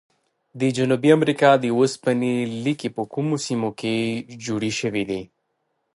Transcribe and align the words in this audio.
د 0.59 0.61
جنوبي 0.77 1.09
امریکا 1.17 1.49
د 1.57 1.65
اوسپنې 1.77 2.35
لیکي 2.63 2.89
په 2.95 3.03
کومو 3.13 3.35
سیمو 3.45 3.69
کې 3.79 3.95
جوړې 4.45 4.71
شوي 4.79 5.03
دي؟ 5.09 5.21